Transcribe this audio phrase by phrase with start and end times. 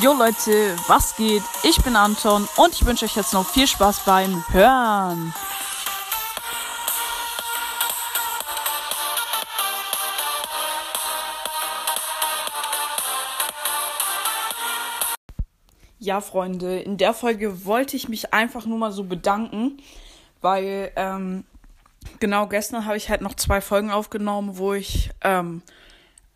[0.00, 1.42] Jo Leute, was geht?
[1.64, 5.34] Ich bin Anton und ich wünsche euch jetzt noch viel Spaß beim Hören.
[15.98, 19.78] Ja, Freunde, in der Folge wollte ich mich einfach nur mal so bedanken,
[20.40, 21.44] weil ähm,
[22.20, 25.60] genau gestern habe ich halt noch zwei Folgen aufgenommen, wo ich ähm,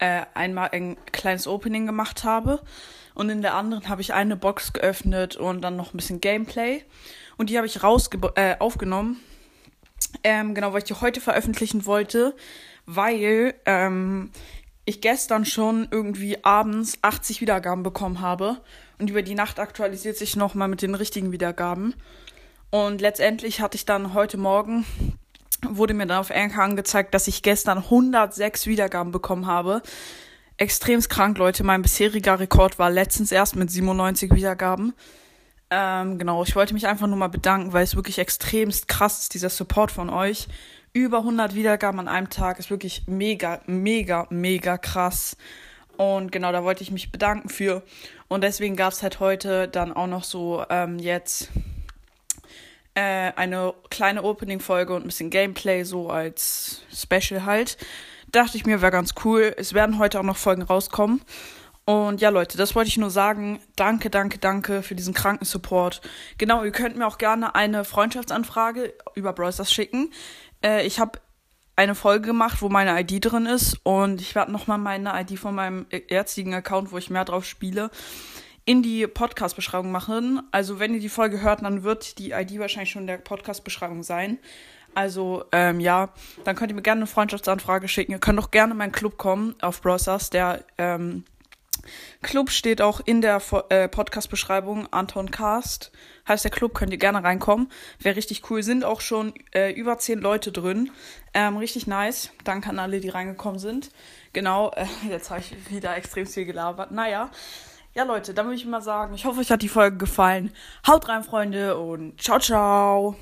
[0.02, 2.60] äh, einmal ein kleines Opening gemacht habe
[3.14, 6.82] und in der anderen habe ich eine Box geöffnet und dann noch ein bisschen Gameplay
[7.36, 9.20] und die habe ich rausge äh, aufgenommen.
[10.24, 12.34] Ähm, genau, weil ich die heute veröffentlichen wollte,
[12.84, 14.32] weil ähm,
[14.84, 18.60] ich gestern schon irgendwie abends 80 Wiedergaben bekommen habe
[18.98, 21.94] und über die Nacht aktualisiert sich nochmal mit den richtigen Wiedergaben.
[22.70, 24.84] Und letztendlich hatte ich dann heute Morgen
[25.68, 29.82] wurde mir dann auf Anchor angezeigt, dass ich gestern 106 Wiedergaben bekommen habe.
[30.56, 31.64] Extremst krank, Leute.
[31.64, 34.92] Mein bisheriger Rekord war letztens erst mit 97 Wiedergaben.
[35.70, 39.34] Ähm, genau, ich wollte mich einfach nur mal bedanken, weil es wirklich extremst krass ist,
[39.34, 40.48] dieser Support von euch.
[40.92, 45.36] Über 100 Wiedergaben an einem Tag ist wirklich mega, mega, mega krass.
[45.96, 47.82] Und genau, da wollte ich mich bedanken für.
[48.28, 51.48] Und deswegen gab es halt heute dann auch noch so ähm, jetzt
[52.94, 57.76] äh, eine kleine Opening-Folge und ein bisschen Gameplay, so als Special halt.
[58.30, 59.54] Dachte ich mir, wäre ganz cool.
[59.56, 61.22] Es werden heute auch noch Folgen rauskommen.
[61.84, 63.60] Und ja, Leute, das wollte ich nur sagen.
[63.76, 66.00] Danke, danke, danke für diesen kranken Support.
[66.38, 70.12] Genau, ihr könnt mir auch gerne eine Freundschaftsanfrage über Browsers schicken.
[70.64, 71.18] Äh, ich habe
[71.74, 75.54] eine Folge gemacht, wo meine ID drin ist und ich werde nochmal meine ID von
[75.54, 77.90] meinem jetzigen Account, wo ich mehr drauf spiele,
[78.64, 80.42] in die Podcast-Beschreibung machen.
[80.52, 84.02] Also wenn ihr die Folge hört, dann wird die ID wahrscheinlich schon in der Podcast-Beschreibung
[84.02, 84.38] sein.
[84.94, 86.10] Also ähm, ja,
[86.44, 88.12] dann könnt ihr mir gerne eine Freundschaftsanfrage schicken.
[88.12, 90.30] Ihr könnt auch gerne in meinen Club kommen auf Browsers.
[90.30, 91.24] Der ähm,
[92.20, 93.40] Club steht auch in der
[93.70, 94.86] äh, Podcast-Beschreibung.
[94.92, 95.90] Anton Cast
[96.28, 97.68] heißt der Club, könnt ihr gerne reinkommen.
[97.98, 98.62] Wäre richtig cool.
[98.62, 100.90] Sind auch schon äh, über zehn Leute drin.
[101.34, 102.30] Ähm, richtig nice.
[102.44, 103.90] Danke an alle, die reingekommen sind.
[104.32, 106.92] Genau, äh, jetzt habe ich wieder extrem viel gelabert.
[106.92, 107.30] Naja.
[107.94, 110.50] Ja, Leute, dann würde ich mal sagen, ich hoffe, euch hat die Folge gefallen.
[110.86, 113.16] Haut rein, Freunde, und ciao, ciao.